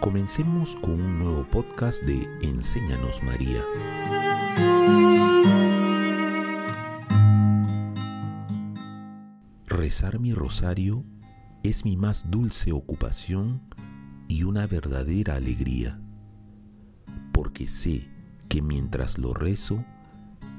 Comencemos 0.00 0.74
con 0.76 1.00
un 1.00 1.18
nuevo 1.20 1.44
podcast 1.44 2.02
de 2.02 2.28
Enséñanos 2.42 3.22
María. 3.22 3.62
Rezar 9.66 10.18
mi 10.18 10.34
rosario 10.34 11.04
es 11.62 11.84
mi 11.84 11.96
más 11.96 12.30
dulce 12.30 12.72
ocupación 12.72 13.62
y 14.26 14.42
una 14.42 14.66
verdadera 14.66 15.36
alegría, 15.36 16.00
porque 17.32 17.68
sé 17.68 18.08
que 18.48 18.62
mientras 18.62 19.16
lo 19.16 19.32
rezo, 19.32 19.84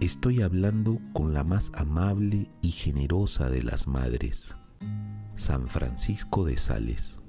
estoy 0.00 0.42
hablando 0.42 1.00
con 1.14 1.32
la 1.32 1.44
más 1.44 1.72
amable 1.74 2.50
y 2.60 2.72
generosa 2.72 3.48
de 3.48 3.62
las 3.62 3.86
madres, 3.86 4.54
San 5.36 5.68
Francisco 5.68 6.44
de 6.44 6.58
Sales. 6.58 7.19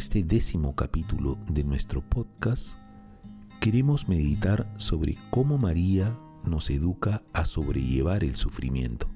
Este 0.00 0.24
décimo 0.24 0.74
capítulo 0.74 1.36
de 1.46 1.62
nuestro 1.62 2.00
podcast, 2.00 2.70
queremos 3.60 4.08
meditar 4.08 4.66
sobre 4.78 5.18
cómo 5.28 5.58
María 5.58 6.18
nos 6.42 6.70
educa 6.70 7.22
a 7.34 7.44
sobrellevar 7.44 8.24
el 8.24 8.34
sufrimiento. 8.34 9.10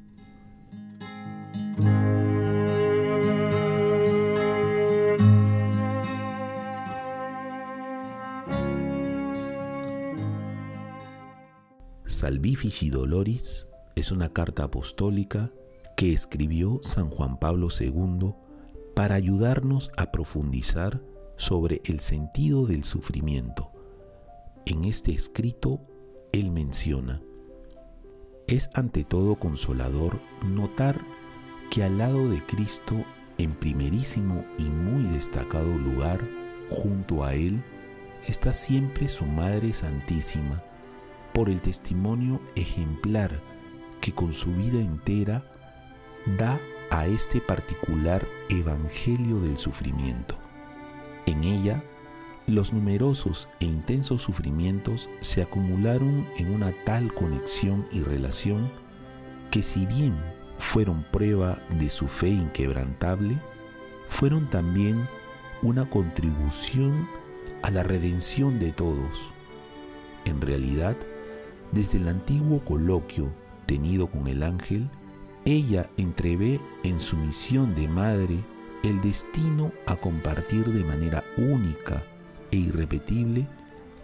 Salvifici 12.05 12.91
Doloris 12.91 13.67
es 13.97 14.12
una 14.12 14.28
carta 14.28 14.64
apostólica 14.64 15.51
que 15.97 16.12
escribió 16.12 16.80
San 16.83 17.08
Juan 17.08 17.39
Pablo 17.39 17.69
II 17.70 18.34
para 18.95 19.17
ayudarnos 19.17 19.91
a 19.97 20.11
profundizar 20.12 21.00
sobre 21.37 21.83
el 21.84 22.00
sentido 22.00 22.67
del 22.67 22.84
sufrimiento. 22.84 23.70
En 24.67 24.84
este 24.84 25.12
escrito, 25.12 25.81
él 26.33 26.51
menciona, 26.51 27.20
es 28.47 28.70
ante 28.75 29.05
todo 29.05 29.36
consolador 29.36 30.20
notar 30.45 31.01
que 31.70 31.83
al 31.83 31.98
lado 31.98 32.28
de 32.28 32.45
Cristo, 32.45 33.05
en 33.39 33.55
primerísimo 33.55 34.45
y 34.59 34.64
muy 34.64 35.05
destacado 35.12 35.67
lugar, 35.79 36.20
junto 36.70 37.25
a 37.25 37.34
Él, 37.34 37.62
está 38.27 38.53
siempre 38.53 39.08
su 39.08 39.25
Madre 39.25 39.73
Santísima, 39.73 40.62
por 41.33 41.48
el 41.48 41.61
testimonio 41.61 42.41
ejemplar 42.55 43.41
que 44.01 44.12
con 44.12 44.33
su 44.33 44.53
vida 44.55 44.81
entera 44.81 45.45
da 46.39 46.61
a 46.95 47.09
este 47.09 47.41
particular 47.41 48.25
Evangelio 48.48 49.41
del 49.41 49.59
sufrimiento. 49.59 50.37
En 51.27 51.42
ella, 51.42 51.83
los 52.47 52.73
numerosos 52.73 53.48
e 53.59 53.64
intensos 53.64 54.23
sufrimientos 54.23 55.09
se 55.20 55.42
acumularon 55.42 56.28
en 56.36 56.55
una 56.55 56.73
tal 56.84 57.12
conexión 57.12 57.84
y 57.91 58.01
relación 58.03 58.70
que 59.51 59.64
si 59.64 59.86
bien 59.86 60.14
fueron 60.59 61.05
prueba 61.11 61.59
de 61.81 61.91
su 61.91 62.06
fe 62.06 62.28
inquebrantable, 62.28 63.39
fueron 64.08 64.48
también 64.48 65.08
una 65.62 65.91
contribución 65.91 67.08
a 67.62 67.73
la 67.73 67.83
redención 67.83 68.61
de 68.61 68.70
todos. 68.70 69.20
En 70.27 70.41
realidad, 70.41 70.97
desde 71.73 71.98
el 71.98 72.07
antiguo 72.07 72.61
coloquio 72.64 73.33
tenido 73.67 74.07
con 74.07 74.29
el 74.29 74.45
ángel, 74.45 74.89
ella 75.44 75.90
entrevé 75.98 76.58
en 76.84 77.00
su 77.00 77.16
misión 77.16 77.74
de 77.74 77.86
madre 77.86 78.38
el 78.82 79.00
destino 79.02 79.72
a 79.86 79.96
compartir 79.96 80.66
de 80.66 80.84
manera 80.84 81.24
única 81.36 82.02
e 82.50 82.56
irrepetible 82.56 83.46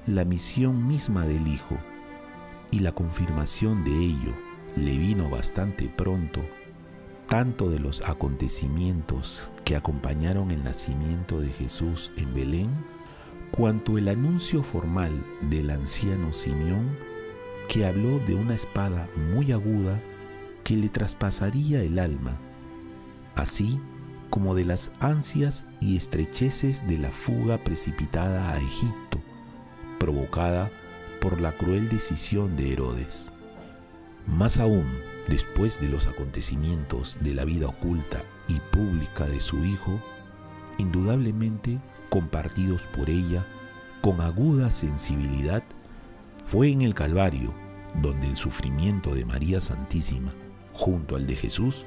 la 0.06 0.24
misión 0.24 0.86
misma 0.86 1.26
del 1.26 1.46
Hijo, 1.48 1.78
y 2.70 2.80
la 2.80 2.92
confirmación 2.92 3.84
de 3.84 3.92
ello 3.92 4.34
le 4.76 4.96
vino 4.96 5.30
bastante 5.30 5.88
pronto, 5.88 6.40
tanto 7.26 7.70
de 7.70 7.78
los 7.78 8.02
acontecimientos 8.06 9.50
que 9.64 9.76
acompañaron 9.76 10.50
el 10.50 10.62
nacimiento 10.62 11.40
de 11.40 11.48
Jesús 11.50 12.12
en 12.16 12.34
Belén, 12.34 12.70
cuanto 13.50 13.98
el 13.98 14.08
anuncio 14.08 14.62
formal 14.62 15.10
del 15.42 15.70
anciano 15.70 16.32
Simeón, 16.32 16.96
que 17.68 17.86
habló 17.86 18.18
de 18.20 18.34
una 18.34 18.54
espada 18.54 19.08
muy 19.32 19.52
aguda 19.52 20.00
que 20.65 20.76
le 20.76 20.88
traspasaría 20.88 21.82
el 21.82 21.98
alma, 21.98 22.37
así 23.34 23.81
como 24.31 24.54
de 24.54 24.65
las 24.65 24.93
ansias 25.00 25.65
y 25.81 25.97
estrecheces 25.97 26.87
de 26.87 26.98
la 26.98 27.10
fuga 27.10 27.59
precipitada 27.59 28.53
a 28.53 28.59
Egipto, 28.59 29.20
provocada 29.99 30.70
por 31.20 31.41
la 31.41 31.56
cruel 31.56 31.88
decisión 31.88 32.56
de 32.56 32.72
Herodes. 32.72 33.28
Más 34.26 34.59
aún, 34.59 34.87
después 35.28 35.81
de 35.81 35.88
los 35.88 36.06
acontecimientos 36.06 37.19
de 37.20 37.34
la 37.34 37.44
vida 37.44 37.66
oculta 37.66 38.22
y 38.49 38.60
pública 38.72 39.26
de 39.26 39.41
su 39.41 39.65
Hijo, 39.65 40.00
indudablemente 40.78 41.78
compartidos 42.09 42.82
por 42.97 43.10
ella 43.10 43.44
con 44.00 44.20
aguda 44.20 44.70
sensibilidad, 44.70 45.62
fue 46.47 46.70
en 46.70 46.82
el 46.82 46.94
Calvario 46.94 47.53
donde 48.00 48.28
el 48.28 48.37
sufrimiento 48.37 49.15
de 49.15 49.25
María 49.25 49.60
Santísima 49.60 50.32
junto 50.72 51.16
al 51.16 51.26
de 51.26 51.36
Jesús 51.36 51.84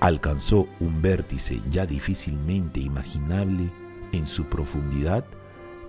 alcanzó 0.00 0.68
un 0.80 1.00
vértice 1.00 1.60
ya 1.70 1.86
difícilmente 1.86 2.80
imaginable 2.80 3.70
en 4.12 4.26
su 4.26 4.44
profundidad 4.46 5.24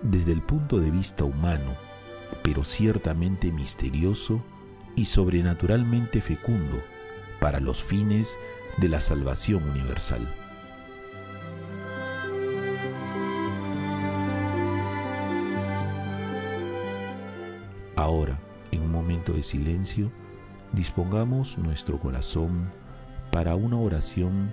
desde 0.02 0.32
el 0.32 0.40
punto 0.40 0.78
de 0.78 0.90
vista 0.90 1.24
humano, 1.24 1.74
pero 2.42 2.62
ciertamente 2.62 3.50
misterioso 3.50 4.40
y 4.96 5.06
sobrenaturalmente 5.06 6.20
fecundo 6.20 6.80
para 7.40 7.60
los 7.60 7.82
fines 7.82 8.38
de 8.76 8.88
la 8.88 9.00
salvación 9.00 9.68
universal. 9.68 10.32
Ahora, 17.96 18.38
en 18.70 18.82
un 18.82 18.90
momento 18.90 19.32
de 19.32 19.42
silencio, 19.42 20.10
dispongamos 20.74 21.56
nuestro 21.58 21.98
corazón 21.98 22.70
para 23.30 23.54
una 23.54 23.78
oración 23.78 24.52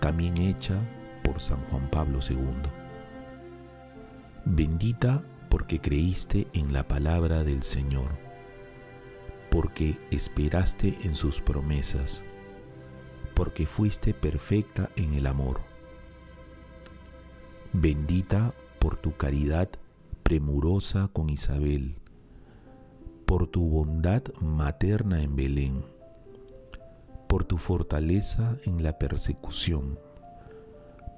también 0.00 0.38
hecha 0.38 0.80
por 1.22 1.40
San 1.40 1.62
Juan 1.66 1.88
Pablo 1.90 2.20
II. 2.28 2.70
Bendita 4.44 5.22
porque 5.48 5.80
creíste 5.80 6.46
en 6.52 6.72
la 6.72 6.86
palabra 6.86 7.44
del 7.44 7.62
Señor, 7.62 8.10
porque 9.50 9.98
esperaste 10.10 10.96
en 11.02 11.16
sus 11.16 11.40
promesas, 11.40 12.24
porque 13.34 13.66
fuiste 13.66 14.14
perfecta 14.14 14.90
en 14.96 15.14
el 15.14 15.26
amor. 15.26 15.60
Bendita 17.72 18.54
por 18.78 18.96
tu 18.96 19.16
caridad 19.16 19.68
premurosa 20.22 21.08
con 21.12 21.30
Isabel, 21.30 21.96
por 23.28 23.46
tu 23.46 23.60
bondad 23.60 24.22
materna 24.40 25.22
en 25.22 25.36
Belén, 25.36 25.84
por 27.28 27.44
tu 27.44 27.58
fortaleza 27.58 28.56
en 28.64 28.82
la 28.82 28.98
persecución, 28.98 29.98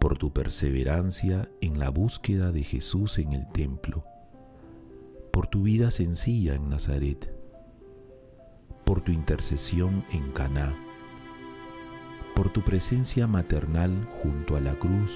por 0.01 0.19
tu 0.19 0.33
perseverancia 0.33 1.49
en 1.61 1.79
la 1.79 1.89
búsqueda 1.89 2.51
de 2.51 2.65
Jesús 2.65 3.21
en 3.21 3.33
el 3.33 3.47
templo, 3.53 4.03
por 5.33 5.47
tu 5.47 5.63
vida 5.63 5.93
sencilla 5.93 6.57
en 6.57 6.69
Nazaret, 6.69 7.33
por 8.85 9.03
tu 9.03 9.13
intercesión 9.13 10.05
en 10.11 10.33
Caná, 10.33 10.75
por 12.35 12.53
tu 12.53 12.63
presencia 12.63 13.29
maternal 13.29 14.09
junto 14.21 14.57
a 14.57 14.61
la 14.61 14.75
cruz, 14.75 15.13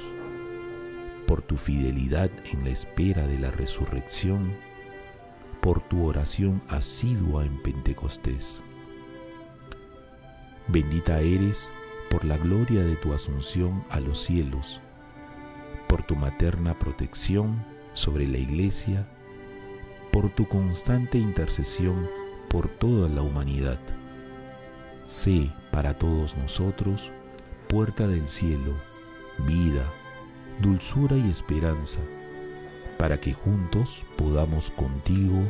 por 1.27 1.43
tu 1.43 1.57
fidelidad 1.57 2.31
en 2.53 2.63
la 2.63 2.71
espera 2.71 3.27
de 3.27 3.41
la 3.41 3.51
resurrección, 3.51 4.53
por 5.65 5.81
tu 5.81 6.05
oración 6.05 6.61
asidua 6.69 7.47
en 7.47 7.57
Pentecostés. 7.63 8.63
Bendita 10.69 11.21
eres 11.21 11.73
por 12.11 12.27
la 12.27 12.37
gloria 12.37 12.83
de 12.83 12.97
tu 12.97 13.15
asunción 13.15 13.83
a 13.89 13.99
los 13.99 14.23
cielos, 14.23 14.83
por 15.89 16.03
tu 16.03 16.17
materna 16.17 16.79
protección 16.79 17.65
sobre 17.95 18.27
la 18.27 18.37
Iglesia, 18.37 19.09
por 20.13 20.29
tu 20.29 20.47
constante 20.47 21.17
intercesión 21.17 22.11
por 22.51 22.69
toda 22.69 23.09
la 23.09 23.23
humanidad. 23.23 23.81
Sé 25.07 25.51
para 25.73 25.97
todos 25.97 26.37
nosotros 26.37 27.11
puerta 27.71 28.07
del 28.07 28.29
cielo, 28.29 28.75
vida, 29.47 29.91
dulzura 30.61 31.17
y 31.17 31.31
esperanza 31.31 32.01
para 32.99 33.21
que 33.21 33.33
juntos 33.33 34.05
podamos 34.17 34.71
contigo 34.71 35.43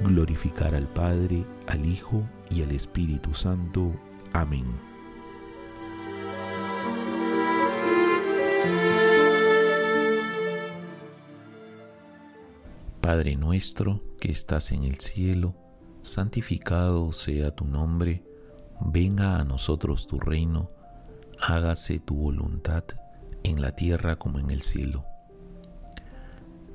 glorificar 0.00 0.74
al 0.74 0.88
Padre, 0.88 1.44
al 1.66 1.86
Hijo 1.86 2.22
y 2.50 2.62
al 2.62 2.72
Espíritu 2.72 3.34
Santo. 3.34 3.92
Amén. 4.32 4.66
Padre 13.00 13.36
nuestro 13.36 14.02
que 14.18 14.32
estás 14.32 14.72
en 14.72 14.82
el 14.82 14.98
cielo, 14.98 15.54
santificado 16.02 17.12
sea 17.12 17.52
tu 17.54 17.64
nombre, 17.64 18.24
venga 18.80 19.38
a 19.38 19.44
nosotros 19.44 20.08
tu 20.08 20.18
reino, 20.18 20.70
hágase 21.40 22.00
tu 22.00 22.16
voluntad 22.16 22.82
en 23.44 23.62
la 23.62 23.76
tierra 23.76 24.16
como 24.16 24.40
en 24.40 24.50
el 24.50 24.62
cielo. 24.62 25.04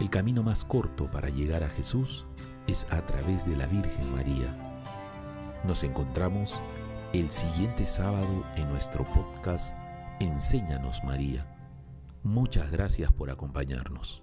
El 0.00 0.08
camino 0.08 0.42
más 0.42 0.64
corto 0.64 1.10
para 1.10 1.28
llegar 1.28 1.62
a 1.62 1.68
Jesús 1.68 2.24
es 2.66 2.86
a 2.90 3.04
través 3.04 3.46
de 3.46 3.54
la 3.54 3.66
Virgen 3.66 4.12
María. 4.12 4.56
Nos 5.64 5.84
encontramos 5.84 6.58
el 7.12 7.30
siguiente 7.30 7.86
sábado 7.86 8.46
en 8.56 8.70
nuestro 8.70 9.04
podcast 9.04 9.74
Enséñanos 10.18 11.04
María. 11.04 11.46
Muchas 12.22 12.70
gracias 12.70 13.12
por 13.12 13.30
acompañarnos. 13.30 14.22